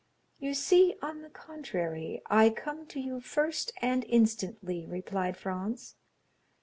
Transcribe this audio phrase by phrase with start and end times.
[0.39, 5.95] "You see, on the contrary, I come to you first and instantly," replied Franz.